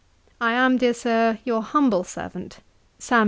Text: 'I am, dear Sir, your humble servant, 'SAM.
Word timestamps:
'I 0.39 0.53
am, 0.53 0.77
dear 0.77 0.95
Sir, 0.95 1.37
your 1.45 1.61
humble 1.61 2.03
servant, 2.03 2.57
'SAM. 2.97 3.19